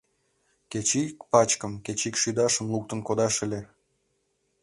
—Кеч 0.71 0.89
ик 1.03 1.17
пачкым, 1.31 1.73
кеч 1.85 1.99
ик 2.09 2.15
шӱдашым 2.21 2.65
луктын 2.73 2.99
кодаш 3.07 3.35
ыле. 3.45 3.61